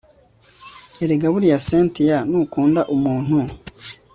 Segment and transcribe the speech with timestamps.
[1.03, 3.37] erega buriya cyntia nukunda umuntu